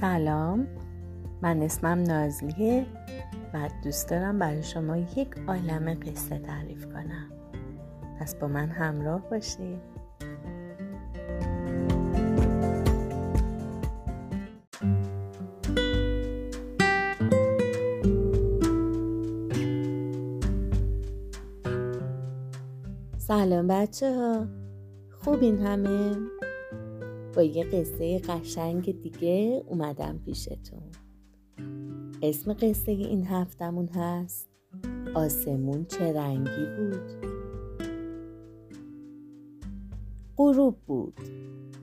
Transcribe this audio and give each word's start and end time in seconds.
سلام. 0.00 0.66
من 1.42 1.62
اسمم 1.62 2.02
نازلیه 2.02 2.86
و 3.54 3.68
دوست 3.84 4.08
دارم 4.10 4.38
برای 4.38 4.62
شما 4.62 4.96
یک 4.96 5.28
عالم 5.48 5.94
قصه 5.94 6.38
تعریف 6.38 6.86
کنم. 6.86 7.30
پس 8.20 8.34
با 8.34 8.48
من 8.48 8.68
همراه 8.68 9.30
باشید. 9.30 9.80
سلام 23.18 23.66
بچه 23.66 24.14
ها 24.14 24.46
خوبین 25.10 25.66
همه؟ 25.66 26.37
یه 27.42 27.64
قصه 27.64 28.18
قشنگ 28.18 29.02
دیگه 29.02 29.64
اومدم 29.66 30.20
پیشتون. 30.24 30.82
اسم 32.22 32.52
قصه 32.52 32.92
این 32.92 33.26
هفتمون 33.26 33.86
هست 33.86 34.48
آسمون 35.14 35.84
چه 35.84 36.12
رنگی 36.12 36.66
بود. 36.78 37.28
غروب 40.36 40.76
بود. 40.86 41.20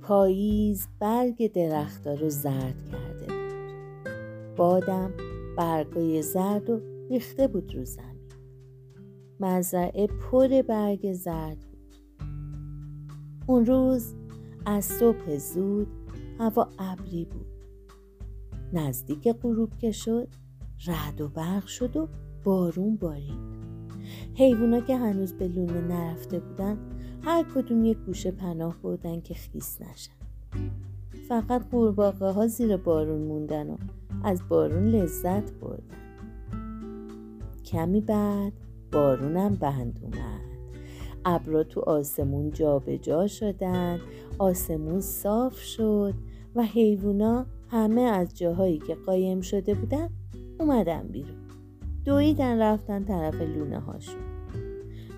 پاییز 0.01 0.87
برگ 0.99 1.51
درختها 1.51 2.13
رو 2.13 2.29
زرد 2.29 2.89
کرده 2.91 3.25
بود. 3.25 4.55
بادم 4.55 5.13
برگای 5.57 6.21
زرد 6.21 6.69
و 6.69 6.79
ریخته 7.09 7.47
بود 7.47 7.75
رو 7.75 7.85
زمین. 7.85 8.29
مزرعه 9.39 10.07
پر 10.07 10.61
برگ 10.61 11.13
زرد 11.13 11.57
بود. 11.57 11.95
اون 13.47 13.65
روز 13.65 14.15
از 14.65 14.85
صبح 14.85 15.37
زود 15.37 15.87
هوا 16.39 16.69
ابری 16.79 17.25
بود. 17.25 17.45
نزدیک 18.73 19.27
غروب 19.27 19.77
که 19.77 19.91
شد 19.91 20.27
رعد 20.87 21.21
و 21.21 21.27
برق 21.27 21.65
شد 21.65 21.97
و 21.97 22.07
بارون 22.43 22.95
بارید. 22.95 23.55
حیوونا 24.33 24.79
که 24.79 24.97
هنوز 24.97 25.33
به 25.33 25.47
لونه 25.47 25.81
نرفته 25.81 26.39
بودن 26.39 26.77
هر 27.21 27.45
کدوم 27.55 27.85
یک 27.85 27.97
گوشه 27.97 28.31
پناه 28.31 28.77
بردن 28.83 29.21
که 29.21 29.33
خیس 29.33 29.81
نشن. 29.81 30.11
فقط 31.29 31.69
قورباغه 31.69 32.31
ها 32.31 32.47
زیر 32.47 32.77
بارون 32.77 33.21
موندن 33.21 33.69
و 33.69 33.77
از 34.23 34.41
بارون 34.49 34.87
لذت 34.87 35.51
بردن. 35.51 35.97
کمی 37.65 38.01
بعد 38.01 38.53
بارونم 38.91 39.55
بند 39.55 39.99
اومد. 40.01 40.44
ابرا 41.25 41.63
تو 41.63 41.81
آسمون 41.81 42.51
جابجا 42.51 42.97
جا 42.97 43.27
شدن 43.27 43.99
آسمون 44.39 45.01
صاف 45.01 45.59
شد 45.59 46.13
و 46.55 46.63
حیوونا 46.63 47.45
همه 47.69 48.01
از 48.01 48.37
جاهایی 48.37 48.77
که 48.77 48.95
قایم 48.95 49.41
شده 49.41 49.73
بودن 49.73 50.09
اومدن 50.59 51.07
بیرون. 51.07 51.35
دویدن 52.05 52.61
رفتن 52.61 53.03
طرف 53.03 53.41
لونه 53.41 53.79
هاشون. 53.79 54.21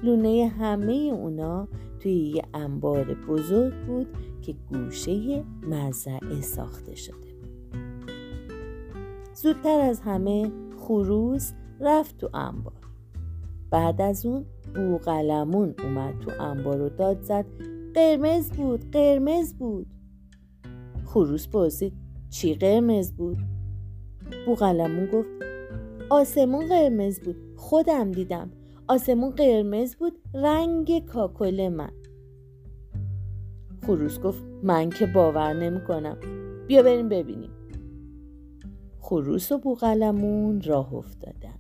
لونه 0.04 0.48
همه 0.48 0.94
اونا 0.94 1.68
توی 2.00 2.14
یه 2.14 2.44
انبار 2.54 3.14
بزرگ 3.14 3.74
بود 3.88 4.08
که 4.42 4.56
گوشه 4.70 5.44
مزرعه 5.70 6.42
ساخته 6.42 6.96
شده 6.96 7.16
بود. 7.16 7.72
زودتر 9.34 9.80
از 9.80 10.02
همه 10.02 10.52
خروس 10.78 11.54
رفت 11.80 12.18
تو 12.18 12.30
انبار. 12.34 12.87
بعد 13.70 14.02
از 14.02 14.26
اون 14.26 14.46
بوغلمون 14.76 15.76
اومد 15.84 16.20
تو 16.20 16.32
انبار 16.40 16.82
و 16.82 16.90
داد 16.90 17.22
زد. 17.22 17.46
قرمز 17.94 18.52
بود 18.52 18.92
قرمز 18.92 19.54
بود. 19.54 19.88
خروس 21.06 21.48
پرسید 21.48 21.94
چی 22.30 22.54
قرمز 22.54 23.12
بود؟ 23.12 23.38
بوغلمون 24.46 25.06
گفت 25.06 25.30
آسمون 26.10 26.68
قرمز 26.68 27.20
بود. 27.20 27.36
خودم 27.56 28.12
دیدم. 28.12 28.52
آسمون 28.88 29.30
قرمز 29.30 29.96
بود 29.96 30.14
رنگ 30.34 31.06
کاکل 31.06 31.70
من. 31.70 31.92
خروس 33.86 34.20
گفت 34.20 34.44
من 34.64 34.90
که 34.90 35.06
باور 35.06 35.54
نمی 35.54 35.84
کنم 35.84 36.18
بیا 36.68 36.84
بریم 36.84 37.10
ببینیم. 37.10 37.52
خروس 39.00 39.52
و 39.52 39.58
بوغلمون 39.58 40.62
راه 40.62 40.94
افتادن. 40.94 41.60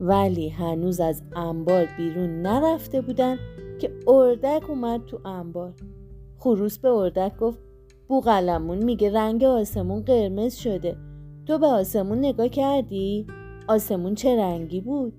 ولی 0.00 0.48
هنوز 0.48 1.00
از 1.00 1.22
انبار 1.36 1.88
بیرون 1.96 2.42
نرفته 2.42 3.00
بودن 3.00 3.36
که 3.80 3.90
اردک 4.06 4.70
اومد 4.70 5.06
تو 5.06 5.28
انبار 5.28 5.74
خروس 6.38 6.78
به 6.78 6.88
اردک 6.88 7.36
گفت 7.36 7.58
بوغلمون 8.08 8.84
میگه 8.84 9.12
رنگ 9.12 9.44
آسمون 9.44 10.02
قرمز 10.02 10.54
شده 10.54 10.96
تو 11.46 11.58
به 11.58 11.66
آسمون 11.66 12.18
نگاه 12.18 12.48
کردی؟ 12.48 13.26
آسمون 13.68 14.14
چه 14.14 14.36
رنگی 14.36 14.80
بود؟ 14.80 15.12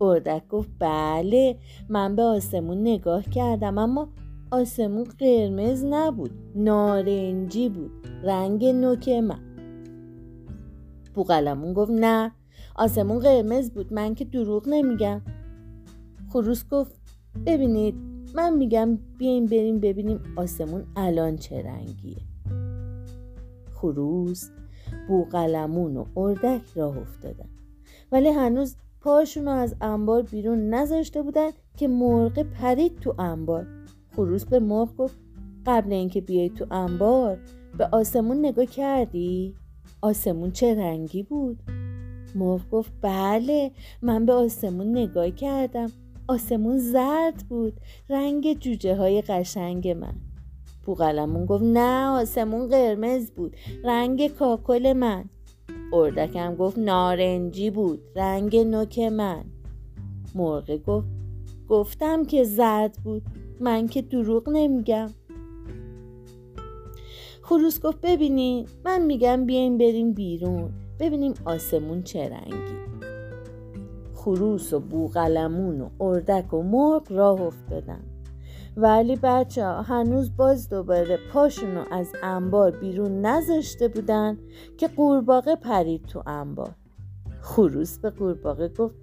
اردک 0.00 0.48
گفت 0.48 0.70
بله 0.78 1.58
من 1.88 2.16
به 2.16 2.22
آسمون 2.22 2.80
نگاه 2.80 3.22
کردم 3.22 3.78
اما 3.78 4.08
آسمون 4.50 5.04
قرمز 5.04 5.84
نبود 5.84 6.30
نارنجی 6.54 7.68
بود 7.68 7.90
رنگ 8.22 8.64
نوک 8.64 9.08
من 9.08 9.40
بوغلمون 11.14 11.72
گفت 11.72 11.90
نه 11.90 12.32
آسمون 12.80 13.18
قرمز 13.18 13.70
بود. 13.70 13.92
من 13.92 14.14
که 14.14 14.24
دروغ 14.24 14.68
نمیگم. 14.68 15.20
خروس 16.28 16.64
گفت 16.68 17.00
ببینید 17.46 17.94
من 18.34 18.56
میگم 18.56 18.98
بیاین 19.18 19.46
بریم 19.46 19.80
ببینیم 19.80 20.20
آسمون 20.36 20.84
الان 20.96 21.36
چه 21.36 21.62
رنگیه. 21.62 22.16
خروس 23.74 24.50
بوغلمون 25.08 25.96
و 25.96 26.04
اردک 26.16 26.62
راه 26.74 26.98
افتادن. 26.98 27.48
ولی 28.12 28.28
هنوز 28.28 28.76
پاشون 29.00 29.44
رو 29.44 29.50
از 29.50 29.74
انبار 29.80 30.22
بیرون 30.22 30.74
نذاشته 30.74 31.22
بودن 31.22 31.50
که 31.76 31.88
مرغ 31.88 32.42
پرید 32.42 32.98
تو 32.98 33.14
انبار. 33.18 33.66
خروس 34.16 34.44
به 34.44 34.60
مرغ 34.60 34.96
گفت 34.96 35.18
قبل 35.66 35.92
اینکه 35.92 36.20
بیای 36.20 36.50
تو 36.50 36.66
انبار 36.70 37.38
به 37.78 37.88
آسمون 37.92 38.38
نگاه 38.38 38.66
کردی؟ 38.66 39.54
آسمون 40.02 40.50
چه 40.50 40.74
رنگی 40.74 41.22
بود؟ 41.22 41.62
مرغ 42.34 42.70
گفت 42.70 42.92
بله 43.00 43.70
من 44.02 44.26
به 44.26 44.32
آسمون 44.32 44.90
نگاه 44.90 45.30
کردم. 45.30 45.92
آسمون 46.28 46.78
زرد 46.78 47.44
بود 47.48 47.72
رنگ 48.08 48.58
جوجه 48.58 48.96
های 48.96 49.22
قشنگ 49.22 49.88
من. 49.88 50.14
بوغلمون 50.84 51.46
گفت 51.46 51.64
نه 51.64 52.06
آسمون 52.06 52.68
قرمز 52.68 53.30
بود 53.30 53.56
رنگ 53.84 54.28
کاکل 54.28 54.92
من. 54.92 55.24
اردکم 55.92 56.54
گفت 56.54 56.78
نارنجی 56.78 57.70
بود 57.70 58.00
رنگ 58.16 58.56
نوک 58.56 58.98
من. 58.98 59.44
مرغ 60.34 60.76
گفت 60.86 61.08
گفتم 61.68 62.24
که 62.24 62.44
زرد 62.44 62.98
بود 63.04 63.22
من 63.60 63.88
که 63.88 64.02
دروغ 64.02 64.48
نمیگم. 64.48 65.10
خروس 67.42 67.80
گفت 67.80 68.00
ببینین 68.00 68.66
من 68.84 69.02
میگم 69.02 69.46
بیاین 69.46 69.78
بریم 69.78 70.12
بیرون. 70.12 70.72
ببینیم 71.00 71.34
آسمون 71.44 72.02
چه 72.02 72.28
رنگی. 72.28 72.80
خروس 74.14 74.72
و 74.72 74.80
بوغلمون 74.80 75.80
و 75.80 75.88
اردک 76.00 76.54
و 76.54 76.62
مرغ 76.62 77.12
راه 77.12 77.40
افتادن. 77.40 78.00
ولی 78.76 79.16
بچه 79.22 79.66
ها 79.66 79.82
هنوز 79.82 80.36
باز 80.36 80.68
دوباره 80.68 81.18
پاشونو 81.32 81.84
از 81.90 82.08
انبار 82.22 82.70
بیرون 82.70 83.20
نذاشته 83.20 83.88
بودن 83.88 84.38
که 84.78 84.88
قورباغه 84.88 85.56
پرید 85.56 86.04
تو 86.04 86.22
انبار. 86.26 86.74
خروس 87.40 87.98
به 87.98 88.10
قورباغه 88.10 88.68
گفت 88.68 88.94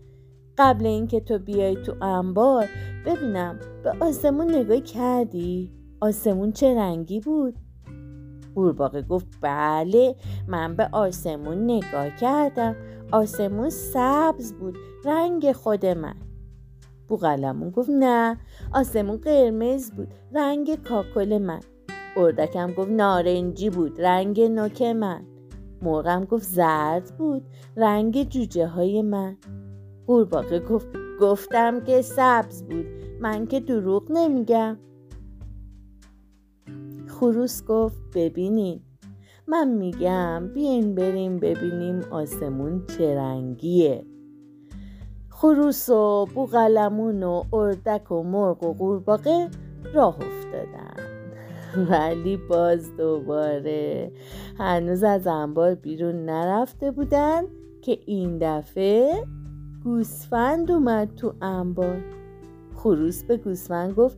قبل 0.57 0.85
اینکه 0.85 1.19
تو 1.19 1.39
بیای 1.39 1.75
تو 1.75 2.03
انبار 2.03 2.65
ببینم 3.05 3.59
به 3.83 3.93
آسمون 3.99 4.55
نگاه 4.55 4.79
کردی؟ 4.79 5.71
آسمون 6.01 6.51
چه 6.51 6.75
رنگی 6.75 7.19
بود؟ 7.19 7.55
قورباغه 8.57 9.01
گفت 9.01 9.27
بله 9.41 10.15
من 10.47 10.75
به 10.75 10.89
آسمون 10.91 11.63
نگاه 11.63 12.09
کردم. 12.09 12.75
آسمون 13.11 13.69
سبز 13.69 14.53
بود 14.53 14.77
رنگ 15.05 15.51
خود 15.51 15.85
من. 15.85 16.15
بوغلمون 17.07 17.69
گفت 17.69 17.89
نه 17.89 18.37
آسمون 18.73 19.17
قرمز 19.17 19.91
بود 19.91 20.07
رنگ 20.33 20.83
کاکل 20.83 21.37
من. 21.37 21.59
اردکم 22.15 22.71
گفت 22.73 22.89
نارنجی 22.89 23.69
بود 23.69 24.01
رنگ 24.01 24.41
نوک 24.41 24.81
من. 24.81 25.25
مرغم 25.81 26.25
گفت 26.25 26.43
زرد 26.43 27.17
بود 27.17 27.43
رنگ 27.75 28.29
جوجه 28.29 28.67
های 28.67 29.01
من. 29.01 29.37
قورباغه 30.07 30.59
گفت 30.59 30.87
گفتم 31.21 31.79
که 31.83 32.01
سبز 32.01 32.63
بود 32.63 32.85
من 33.21 33.45
که 33.47 33.59
دروغ 33.59 34.11
نمیگم. 34.11 34.77
خروس 37.19 37.63
گفت 37.63 38.01
ببینین. 38.15 38.79
من 39.47 39.67
میگم 39.67 40.51
بیاین 40.53 40.95
بریم 40.95 41.39
ببینیم 41.39 41.99
آسمون 42.11 42.85
چه 42.85 43.15
رنگیه. 43.15 44.05
خروس 45.29 45.89
و 45.89 46.25
بوغلمون 46.35 47.23
و 47.23 47.43
اردک 47.53 48.11
و 48.11 48.23
مرغ 48.23 48.63
و 48.63 48.73
قورباغه 48.73 49.49
راه 49.93 50.15
افتادن. 50.15 51.03
ولی 51.91 52.37
باز 52.37 52.97
دوباره 52.97 54.11
هنوز 54.57 55.03
از 55.03 55.27
انبار 55.27 55.75
بیرون 55.75 56.25
نرفته 56.25 56.91
بودن 56.91 57.43
که 57.81 57.99
این 58.05 58.37
دفعه 58.41 59.23
گوسفند 59.83 60.71
اومد 60.71 61.15
تو 61.15 61.33
انبار. 61.41 62.03
خروس 62.75 63.23
به 63.23 63.37
گوسفند 63.37 63.93
گفت 63.95 64.17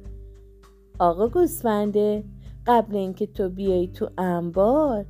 آقا 1.00 1.28
گوسفنده 1.28 2.24
قبل 2.70 2.96
اینکه 2.96 3.28
تو 3.28 3.50
بیای 3.50 3.88
تو 3.88 4.10
انبار 4.18 5.06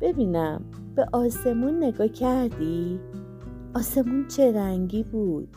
ببینم 0.00 0.64
به 0.94 1.06
آسمون 1.12 1.84
نگاه 1.84 2.08
کردی؟ 2.08 3.00
آسمون 3.74 4.28
چه 4.28 4.52
رنگی 4.52 5.02
بود؟ 5.02 5.56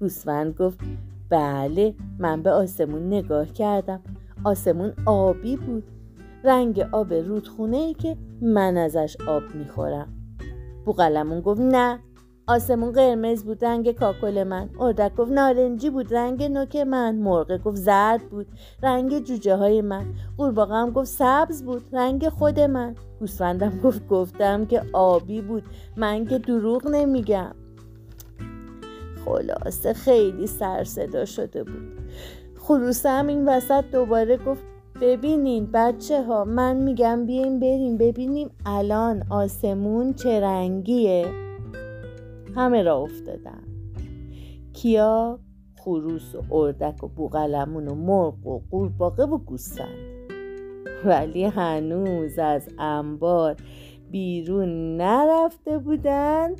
گوسفند 0.00 0.54
گفت 0.54 0.80
بله 1.28 1.94
من 2.18 2.42
به 2.42 2.50
آسمون 2.50 3.06
نگاه 3.06 3.46
کردم 3.46 4.00
آسمون 4.44 4.92
آبی 5.06 5.56
بود 5.56 5.84
رنگ 6.44 6.80
آب 6.92 7.12
رودخونه 7.12 7.76
ای 7.76 7.94
که 7.94 8.16
من 8.42 8.76
ازش 8.76 9.16
آب 9.28 9.42
می‌خورم 9.54 10.08
بوغلمون 10.84 11.40
گفت 11.40 11.60
نه 11.60 11.98
آسمون 12.46 12.92
قرمز 12.92 13.44
بود 13.44 13.64
رنگ 13.64 13.92
کاکل 13.92 14.44
من. 14.44 14.70
اردک 14.80 15.14
گفت 15.14 15.32
نارنجی 15.32 15.90
بود 15.90 16.14
رنگ 16.14 16.42
نوک 16.42 16.76
من. 16.76 17.16
مرغ 17.16 17.62
گفت 17.62 17.76
زرد 17.76 18.30
بود 18.30 18.46
رنگ 18.82 19.24
جوجه 19.24 19.56
های 19.56 19.82
من. 19.82 20.06
قورباغه 20.36 20.74
هم 20.74 20.90
گفت 20.90 21.08
سبز 21.08 21.62
بود 21.62 21.84
رنگ 21.92 22.28
خود 22.28 22.60
من. 22.60 22.94
گوسفندم 23.20 23.80
گفت 23.84 24.08
گفتم 24.08 24.66
که 24.66 24.82
آبی 24.92 25.40
بود. 25.40 25.62
من 25.96 26.26
که 26.26 26.38
دروغ 26.38 26.86
نمیگم. 26.86 27.54
خلاصه 29.24 29.92
خیلی 29.92 30.46
سر 30.46 30.84
صدا 30.84 31.24
شده 31.24 31.64
بود. 31.64 31.92
خروسه 32.58 33.08
هم 33.08 33.26
این 33.26 33.48
وسط 33.48 33.84
دوباره 33.92 34.36
گفت 34.36 34.62
ببینین 35.00 35.68
بچه 35.72 36.22
ها 36.22 36.44
من 36.44 36.76
میگم 36.76 37.26
بیاین 37.26 37.60
بریم 37.60 37.96
ببینیم 37.96 38.50
الان 38.66 39.22
آسمون 39.30 40.12
چه 40.12 40.40
رنگیه. 40.40 41.51
همه 42.54 42.82
را 42.82 42.96
افتادن. 42.96 43.62
کیا 44.72 45.38
خروس 45.76 46.34
و 46.34 46.54
اردک 46.54 47.04
و 47.04 47.08
بوغلمون 47.08 47.88
و 47.88 47.94
مرغ 47.94 48.46
و 48.46 48.62
قورباغه 48.70 49.24
و 49.24 49.38
گوسفند. 49.38 50.12
ولی 51.04 51.44
هنوز 51.44 52.38
از 52.38 52.68
انبار 52.78 53.56
بیرون 54.10 54.96
نرفته 54.96 55.78
بودن. 55.78 56.50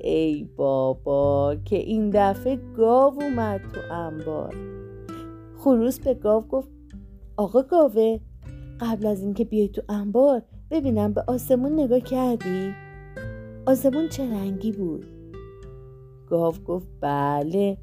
ای 0.00 0.44
بابا 0.56 1.56
که 1.64 1.76
این 1.76 2.10
دفعه 2.14 2.56
گاو 2.76 3.22
اومد 3.22 3.60
تو 3.74 3.94
انبار. 3.94 4.54
خروس 5.58 6.00
به 6.00 6.14
گاو 6.14 6.44
گفت 6.48 6.68
آقا 7.36 7.62
گاوه 7.62 8.18
قبل 8.80 9.06
از 9.06 9.22
اینکه 9.22 9.44
بیای 9.44 9.68
تو 9.68 9.82
انبار 9.88 10.42
ببینم 10.70 11.12
به 11.12 11.24
آسمون 11.26 11.80
نگاه 11.80 12.00
کردی؟ 12.00 12.74
آسمون 13.66 14.08
چه 14.08 14.22
رنگی 14.22 14.72
بود؟ 14.72 15.15
گاو 16.26 16.54
گفت 16.66 16.88
بله. 17.00 17.78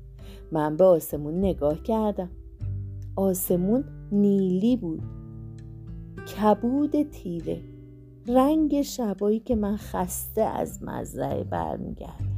من 0.51 0.78
به 0.78 0.84
آسمون 0.84 1.40
نگاه 1.40 1.84
کردم. 1.84 2.30
آسمون 3.16 3.84
نیلی 4.12 4.78
بود. 4.78 5.04
کبود 6.38 7.01
تیره. 7.01 7.62
رنگ 8.28 8.81
شبایی 8.81 9.40
که 9.40 9.56
من 9.56 9.78
خسته 9.78 10.42
از 10.42 10.84
مزرعه 10.84 11.44
برمیگردم. 11.44 12.34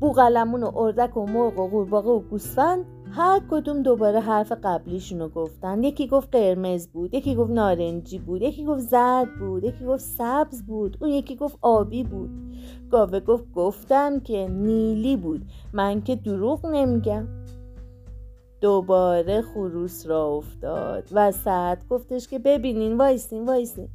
بوغلمون 0.00 0.62
و 0.62 0.70
اردک 0.74 1.16
و 1.16 1.26
مرغ 1.26 1.58
و 1.58 1.68
قورباغه 1.68 2.10
و 2.10 2.20
گوسفند 2.20 2.84
هر 3.20 3.40
کدوم 3.50 3.82
دوباره 3.82 4.20
حرف 4.20 4.52
قبلیشونو 4.64 5.28
گفتن. 5.28 5.82
یکی 5.82 6.06
گفت 6.06 6.28
قرمز 6.36 6.88
بود 6.88 7.14
یکی 7.14 7.34
گفت 7.34 7.50
نارنجی 7.50 8.18
بود 8.18 8.42
یکی 8.42 8.64
گفت 8.64 8.80
زرد 8.80 9.38
بود 9.38 9.64
یکی 9.64 9.84
گفت 9.84 10.04
سبز 10.04 10.62
بود 10.62 10.96
اون 11.00 11.10
یکی 11.10 11.36
گفت 11.36 11.58
آبی 11.60 12.04
بود. 12.04 12.30
گاوه 12.90 13.20
گفت 13.20 13.52
گفتم 13.52 14.20
که 14.20 14.48
نیلی 14.48 15.16
بود. 15.16 15.42
من 15.72 16.02
که 16.02 16.16
دروغ 16.16 16.66
نمیگم. 16.66 17.26
دوباره 18.60 19.42
خروس 19.42 20.06
را 20.06 20.26
افتاد 20.26 21.08
و 21.12 21.32
ساعت 21.32 21.88
گفتش 21.88 22.28
که 22.28 22.38
ببینین 22.38 22.96
وایسین 22.96 23.46
وایسین. 23.46 23.88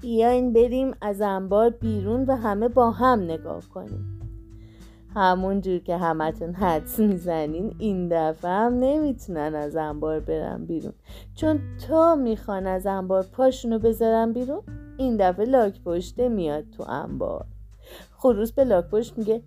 بیاین 0.00 0.52
بریم 0.52 0.94
از 1.00 1.20
انبار 1.20 1.70
بیرون 1.70 2.24
و 2.24 2.36
همه 2.36 2.68
با 2.68 2.90
هم 2.90 3.20
نگاه 3.20 3.62
کنیم. 3.74 4.23
همون 5.14 5.60
جور 5.60 5.78
که 5.78 5.96
همتون 5.96 6.54
حدس 6.54 6.98
می‌زنین 6.98 7.74
این 7.78 8.08
دفعه 8.08 8.50
هم 8.50 8.78
نمی‌تونن 8.78 9.54
از 9.54 9.76
انبار 9.76 10.20
برن 10.20 10.64
بیرون. 10.64 10.92
چون 11.34 11.60
تا 11.88 12.14
می‌خوان 12.14 12.66
از 12.66 12.86
انبار 12.86 13.22
پاشونو 13.32 13.78
بذارن 13.78 14.32
بیرون 14.32 14.62
این 14.96 15.16
دفعه 15.16 15.44
لاک 15.44 15.82
پشته 15.82 16.28
میاد 16.28 16.64
تو 16.70 16.84
انبار. 16.88 17.46
خروس 18.16 18.52
به 18.52 18.64
لاک 18.64 18.84
پشت 18.84 19.18
میگه 19.18 19.42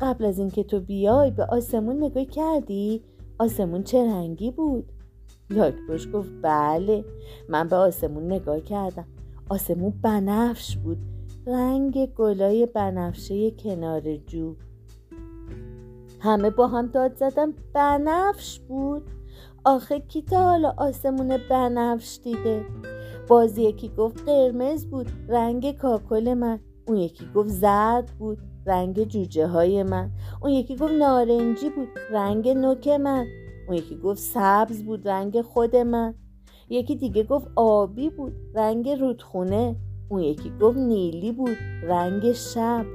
قبل 0.00 0.24
از 0.24 0.38
اینکه 0.38 0.64
تو 0.64 0.80
بیای 0.80 1.30
به 1.30 1.44
آسمون 1.44 2.04
نگاه 2.04 2.24
کردی؟ 2.24 3.02
آسمون 3.38 3.82
چه 3.82 4.04
رنگی 4.04 4.50
بود؟ 4.50 4.92
لاک 5.50 5.74
پشت 5.88 6.12
گفت 6.12 6.30
بله. 6.42 7.04
من 7.48 7.68
به 7.68 7.76
آسمون 7.76 8.32
نگاه 8.32 8.60
کردم. 8.60 9.04
آسمون 9.48 9.92
بنفش 10.02 10.76
بود. 10.76 10.98
رنگ 11.46 12.06
گلای 12.06 12.66
بنفشه 12.66 13.50
کنار 13.50 14.16
جو. 14.16 14.54
همه 16.22 16.50
با 16.50 16.66
هم 16.66 16.86
داد 16.86 17.16
زدن 17.16 17.52
بنفش 17.74 18.60
بود. 18.60 19.02
آخه 19.64 20.00
کی 20.00 20.22
تا 20.22 20.36
حالا 20.36 20.74
آسمون 20.76 21.38
بنفش 21.50 22.18
دیده؟ 22.24 22.64
باز 23.28 23.58
یکی 23.58 23.88
گفت 23.88 24.24
قرمز 24.24 24.86
بود 24.86 25.06
رنگ 25.28 25.76
کاکل 25.76 26.34
من. 26.34 26.60
اون 26.86 26.96
یکی 26.96 27.28
گفت 27.34 27.48
زرد 27.48 28.10
بود 28.18 28.38
رنگ 28.66 29.04
جوجه 29.04 29.46
های 29.46 29.82
من. 29.82 30.10
اون 30.42 30.52
یکی 30.52 30.76
گفت 30.76 30.92
نارنجی 30.92 31.70
بود 31.70 31.88
رنگ 32.10 32.48
نوک 32.48 32.88
من. 32.88 33.26
اون 33.68 33.76
یکی 33.76 33.96
گفت 33.96 34.20
سبز 34.20 34.82
بود 34.82 35.08
رنگ 35.08 35.40
خود 35.40 35.76
من. 35.76 36.14
یکی 36.68 36.96
دیگه 36.96 37.24
گفت 37.24 37.46
آبی 37.56 38.10
بود 38.10 38.32
رنگ 38.54 38.88
رودخونه. 38.88 39.76
اون 40.08 40.20
یکی 40.20 40.52
گفت 40.60 40.78
نیلی 40.78 41.32
بود 41.32 41.56
رنگ 41.82 42.32
شب. 42.32 42.86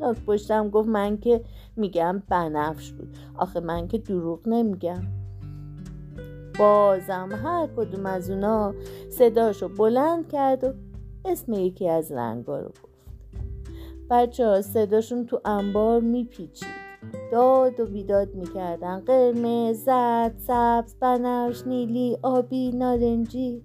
لاک 0.00 0.24
پشتم 0.24 0.70
گفت 0.70 0.88
من 0.88 1.18
که 1.18 1.44
میگم 1.76 2.22
بنفش 2.28 2.92
بود. 2.92 3.16
آخه 3.34 3.60
من 3.60 3.88
که 3.88 3.98
دروغ 3.98 4.48
نمیگم. 4.48 5.02
بازم 6.58 7.28
هر 7.44 7.68
کدوم 7.76 8.06
از 8.06 8.30
اونا 8.30 8.74
صداشو 9.08 9.68
بلند 9.68 10.28
کرد 10.28 10.64
و 10.64 10.72
اسم 11.24 11.52
یکی 11.52 11.88
از 11.88 12.12
رنگا 12.12 12.60
رو 12.60 12.68
گفت. 12.68 12.90
بچه 14.10 14.46
ها 14.46 14.62
صداشون 14.62 15.26
تو 15.26 15.40
انبار 15.44 16.00
میپیچید. 16.00 16.90
داد 17.32 17.80
و 17.80 17.86
بیداد 17.86 18.34
می‌کردن. 18.34 19.00
قرمز 19.00 19.84
زرد 19.84 20.34
سبز 20.38 20.94
بنفش 20.94 21.66
نیلی 21.66 22.18
آبی 22.22 22.70
نارنجی. 22.70 23.62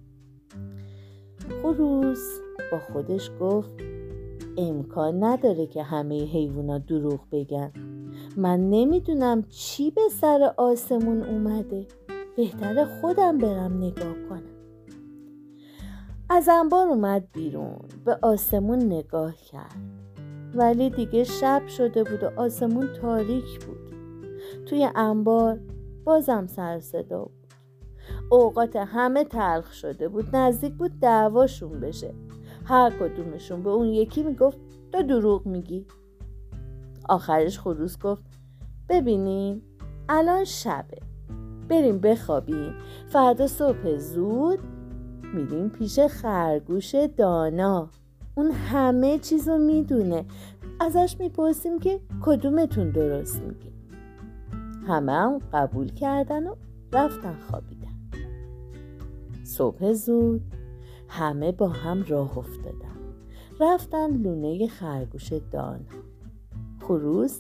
خروس 1.62 2.39
با 2.72 2.80
خودش 2.80 3.32
گفت 3.39 3.72
امکان 4.58 5.24
نداره 5.24 5.68
که 5.68 5.84
همه 5.84 6.25
حیوونا 6.25 6.77
دروغ 6.77 7.20
بگن. 7.32 7.72
من 8.38 8.70
نمی‌دونم 8.70 9.44
چی 9.50 9.92
به 9.92 10.01
سر 10.12 10.54
آسمون 10.58 11.24
اومده. 11.24 11.88
بهتر 12.36 12.86
خودم 12.86 13.38
برم 13.38 13.77
نگاه 13.77 14.15
کنم. 14.30 14.56
از 16.30 16.50
انبار 16.50 16.88
اومد 16.88 17.27
بیرون 17.34 17.80
به 18.06 18.20
آسمون 18.22 18.80
نگاه 18.80 19.36
کرد. 19.36 19.75
ولی 20.56 20.89
دیگه 20.89 21.24
شب 21.24 21.68
شده 21.68 22.04
بود 22.04 22.24
و 22.24 22.42
آسمون 22.42 22.88
تاریک 23.01 23.65
بود. 23.65 23.94
توی 24.65 24.89
انبار 24.96 25.60
بازم 26.04 26.48
سر 26.48 26.80
صدا 26.80 27.24
بود. 27.24 27.54
اوقات 28.32 28.75
همه 28.75 29.24
تلخ 29.24 29.74
شده 29.74 30.10
بود 30.10 30.36
نزدیک 30.36 30.74
بود 30.74 31.00
دعواشون 31.00 31.80
بشه. 31.80 32.13
هر 32.65 32.89
کدومشون 32.89 33.63
به 33.63 33.70
اون 33.70 33.88
یکی 33.88 34.24
می‌گفت 34.24 34.58
تو 34.92 35.04
دروغ 35.04 35.46
میگی. 35.46 35.86
آخرش 37.10 37.60
خروس 37.60 38.00
گفت 38.00 38.24
ببینیم 38.90 39.62
الان 40.10 40.44
شبه. 40.44 40.98
بریم 41.70 42.00
بخوابیم. 42.00 42.74
فردا 43.10 43.48
صبح 43.48 43.98
زود 43.98 44.60
میریم 45.34 45.70
پیش 45.70 46.00
خرگوش 46.00 46.96
دانا. 47.18 47.90
اون 48.36 48.52
همه 48.52 49.20
چیزو 49.20 49.58
می‌دونه. 49.58 50.26
ازش 50.80 51.16
می‌پرسیم 51.20 51.80
که 51.80 52.00
کدومتون 52.22 52.90
درست 52.90 53.42
میگی. 53.42 53.72
همه 54.88 55.12
هم 55.12 55.40
قبول 55.54 55.90
کردن 55.90 56.48
و 56.48 56.56
رفتن 56.94 57.36
خوابیدن. 57.50 57.86
صبح 59.44 59.94
زود 59.94 60.42
همه 61.08 61.52
با 61.52 61.68
هم 61.68 62.04
راه 62.08 62.38
افتادن. 62.38 62.96
رفتن 63.60 64.18
لونه 64.18 64.68
خرگوش 64.68 65.34
دانا. 65.34 66.05
خروس. 66.88 67.39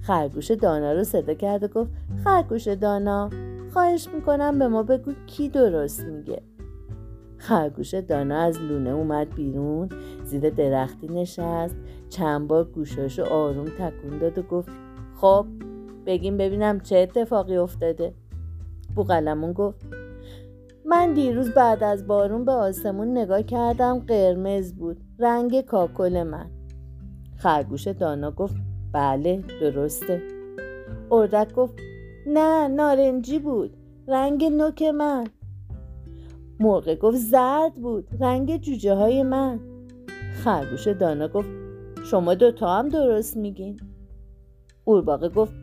خرگوش 0.00 0.50
دانا 0.50 0.92
رو 0.92 1.04
صدا 1.04 1.34
کرد 1.34 1.64
و 1.64 1.68
گفت 1.68 1.90
خرگوش 2.24 2.68
دانا 2.68 3.30
خواهش 3.72 4.08
می‌کنم 4.14 4.58
به 4.58 4.68
ما 4.68 4.82
بگو 4.82 5.12
کی 5.26 5.48
درست 5.48 6.00
میگه. 6.00 6.42
خرگوش 7.36 7.94
دانا 7.94 8.38
از 8.38 8.60
لونه 8.60 8.90
اومد 8.90 9.34
بیرون 9.34 9.88
زیر 10.24 10.50
درختی 10.50 11.08
نشست 11.08 11.76
چند 12.08 12.48
بار 12.48 12.64
گوشاشو 12.64 13.24
آروم 13.24 13.64
تکون 13.64 14.18
داد 14.18 14.38
و 14.38 14.42
گفت 14.42 14.68
خب 15.16 15.46
بگیم 16.06 16.36
ببینم 16.36 16.80
چه 16.80 16.96
اتفاقی 16.96 17.56
افتاده. 17.56 18.14
بوغلمون 18.96 19.52
گفت 19.52 19.86
من 20.86 21.14
دیروز 21.14 21.50
بعد 21.50 21.84
از 21.84 22.06
بارون 22.06 22.44
به 22.44 22.52
آسمون 22.52 23.18
نگاه 23.18 23.42
کردم 23.42 23.98
قرمز 23.98 24.74
بود 24.74 25.00
رنگ 25.18 25.60
کاکل 25.60 26.22
من. 26.22 26.50
خرگوش 27.36 27.88
دانا 27.88 28.30
گفت 28.30 28.56
بله 28.94 29.42
درسته. 29.60 30.22
اردک 31.10 31.54
گفت 31.54 31.74
نه 32.26 32.68
نارنجی 32.68 33.38
بود 33.38 33.76
رنگ 34.08 34.44
نوک 34.44 34.82
من. 34.82 35.26
مرغ 36.60 36.94
گفت 36.94 37.16
زرد 37.16 37.74
بود 37.74 38.08
رنگ 38.20 38.56
جوجه 38.56 38.94
های 38.94 39.22
من. 39.22 39.60
خرگوش 40.34 40.88
دانا 40.88 41.28
گفت 41.28 41.48
شما 42.10 42.34
دوتا 42.34 42.78
هم 42.78 42.88
درست 42.88 43.36
میگین. 43.36 43.80
قورباغه 44.84 45.28
گفت 45.28 45.54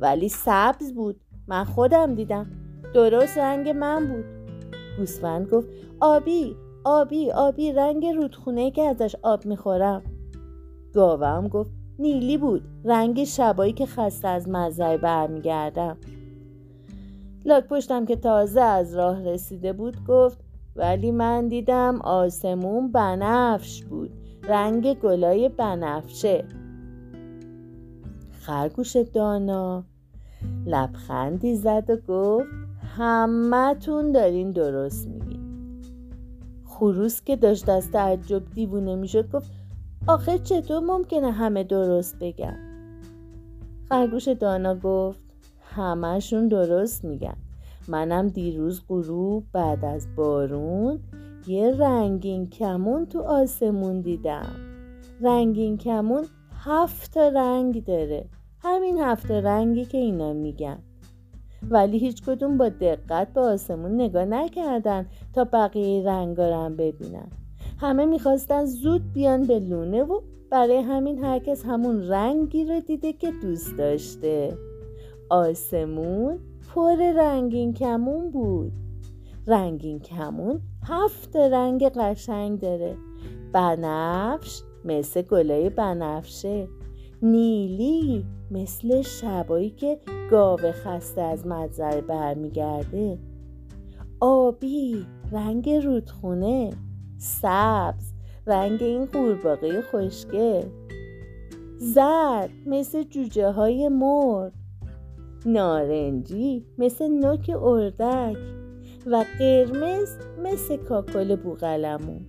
ولی 0.00 0.28
سبز 0.28 0.92
بود 0.92 1.20
من 1.46 1.64
خودم 1.64 2.14
دیدم 2.14 2.46
درست 2.94 3.38
رنگ 3.38 3.68
من 3.68 4.06
بود. 4.08 4.24
گوسفند 4.98 5.48
گفت 5.50 5.68
آبی 6.00 6.56
آبی 6.84 7.30
آبی 7.30 7.72
رنگ 7.72 8.06
رودخونه 8.06 8.70
که 8.70 8.82
ازش 8.82 9.16
آب 9.22 9.46
می‌خورم. 9.46 10.02
گاوه 10.94 11.26
هم 11.26 11.48
گفت 11.48 11.70
نیلی 11.98 12.38
بود. 12.38 12.62
رنگ 12.84 13.24
شبایی 13.24 13.72
که 13.72 13.86
خسته 13.86 14.28
از 14.28 14.48
مزرعه 14.48 14.96
برمیگردم. 14.96 15.96
لاک 17.44 17.64
پشتم 17.64 18.06
که 18.06 18.16
تازه 18.16 18.60
از 18.60 18.96
راه 18.96 19.24
رسیده 19.24 19.72
بود 19.72 19.96
گفت 20.08 20.38
ولی 20.76 21.10
من 21.10 21.48
دیدم 21.48 22.00
آسمون 22.00 22.92
بنفش 22.92 23.84
بود. 23.84 24.10
رنگ 24.48 24.94
گلای 24.94 25.48
بنفشه. 25.48 26.44
خرگوش 28.40 28.96
دانا 28.96 29.84
لبخندی 30.66 31.56
زد 31.56 31.90
و 31.90 31.96
گفت 31.96 32.46
همتون 32.96 34.12
دارین 34.12 34.52
درست 34.52 35.08
میگین. 35.08 35.40
خروس 36.64 37.22
که 37.22 37.36
داشت 37.36 37.68
از 37.68 37.90
تعجب 37.90 38.42
دیوونه 38.54 38.96
می‌شد 38.96 39.30
گفت 39.32 39.50
آخه 40.08 40.38
چطور 40.38 40.80
ممکنه 40.80 41.30
همه 41.30 41.64
درست 41.64 42.18
بگن؟ 42.20 42.56
خرگوش 43.88 44.28
دانا 44.28 44.74
گفت 44.74 45.20
همهشون 45.60 46.48
درست 46.48 47.04
میگن. 47.04 47.36
منم 47.88 48.28
دیروز 48.28 48.82
غروب 48.88 49.44
بعد 49.52 49.84
از 49.84 50.06
بارون 50.16 51.00
یه 51.46 51.70
رنگین 51.70 52.50
کمون 52.50 53.06
تو 53.06 53.20
آسمون 53.20 54.00
دیدم. 54.00 54.52
رنگین 55.20 55.78
کمون 55.78 56.24
هفت 56.64 57.16
رنگ 57.16 57.84
داره. 57.84 58.28
همین 58.60 58.98
هفت 58.98 59.30
رنگی 59.30 59.84
که 59.84 59.98
اینا 59.98 60.32
میگن. 60.32 60.78
ولی 61.70 61.98
هیچ 61.98 62.22
کدوم 62.22 62.58
با 62.58 62.68
دقت 62.68 63.32
به 63.32 63.40
آسمون 63.40 63.94
نگاه 63.94 64.24
نکردن 64.24 65.06
تا 65.32 65.44
بقیه 65.44 66.04
رنگا 66.06 66.48
رو 66.48 66.74
ببینن. 66.74 67.28
همه 67.78 68.06
می‌خواستن 68.06 68.64
زود 68.64 69.12
بیان 69.12 69.46
به 69.46 69.58
لونه 69.58 70.02
و 70.02 70.20
برای 70.50 70.76
همین 70.76 71.24
هرکس 71.24 71.64
همون 71.64 72.08
رنگی 72.08 72.64
رو 72.64 72.80
دیده 72.80 73.12
که 73.12 73.32
دوست 73.42 73.78
داشته. 73.78 74.58
آسمون 75.30 76.38
پر 76.74 76.96
رنگین 76.96 77.74
کمون 77.74 78.30
بود. 78.30 78.72
رنگین 79.46 79.98
کمون 80.00 80.60
هفت 80.84 81.36
رنگ 81.36 81.88
قشنگ 81.88 82.60
داره. 82.60 82.96
بنفش 83.52 84.62
مثل 84.84 85.22
گلای 85.22 85.70
بنفشه. 85.70 86.68
نیلی 87.22 88.24
مثل 88.50 89.02
شبایی 89.02 89.70
که 89.70 89.98
گاوه 90.30 90.72
خسته 90.72 91.20
از 91.20 91.46
مزرعه 91.46 92.00
برمیگرده. 92.00 93.18
آبی 94.20 95.06
رنگ 95.32 95.70
رودخونه. 95.70 96.70
سبز 97.18 98.12
رنگ 98.46 98.82
این 98.82 99.06
قورباغه 99.06 99.82
خوشگه 99.82 100.66
زرد 101.78 102.50
مثل 102.66 103.02
جوجه 103.02 103.50
های 103.50 103.88
مرغ. 103.88 104.52
نارنجی 105.46 106.66
مثل 106.78 107.08
نوک 107.08 107.50
اردک. 107.62 108.36
و 109.06 109.24
قرمز 109.38 110.16
مثل 110.42 110.76
کاکل 110.76 111.36
بوغلمون 111.36 112.26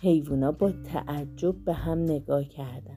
حیوونا 0.00 0.52
با 0.52 0.72
تعجب 0.72 1.54
به 1.64 1.72
هم 1.72 1.98
نگاه 1.98 2.44
کردن. 2.44 2.96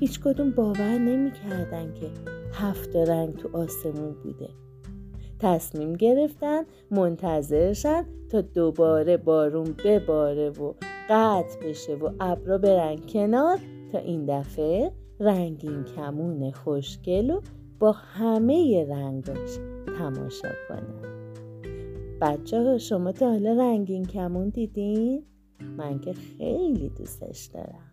هیچ 0.00 0.20
کدوم 0.20 0.50
باور 0.50 0.98
نمی‌کردن 0.98 1.94
که 1.94 2.10
هفت 2.52 2.96
رنگ 2.96 3.36
تو 3.36 3.56
آسمون 3.56 4.12
بوده. 4.22 4.48
تصمیم 5.40 5.92
گرفتن 5.92 6.62
منتظرشن 6.90 8.04
تا 8.30 8.40
دوباره 8.40 9.16
بارون 9.16 9.74
بباره 9.84 10.50
و 10.50 10.72
قطع 11.10 11.68
بشه 11.68 11.94
و 11.94 12.10
ابرا 12.20 12.58
برن 12.58 12.96
کنار 12.96 13.58
تا 13.92 13.98
این 13.98 14.26
دفعه 14.26 14.92
رنگین 15.20 15.84
کمون 15.84 16.50
خوشگل 16.50 17.30
و 17.30 17.40
با 17.78 17.92
همه 17.92 18.86
رنگاش 18.88 19.58
تماشا 19.98 20.48
کنن 20.68 21.20
بچه 22.20 22.62
ها 22.62 22.78
شما 22.78 23.12
تا 23.12 23.30
حالا 23.30 23.52
رنگین 23.52 24.04
کمون 24.04 24.48
دیدین؟ 24.48 25.24
من 25.76 25.98
که 25.98 26.12
خیلی 26.12 26.88
دوستش 26.88 27.50
دارم 27.54 27.90